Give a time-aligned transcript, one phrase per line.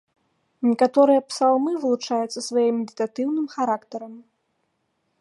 [0.67, 4.13] Некаторыя псалмы вылучаюцца сваім медытатыўным характарам.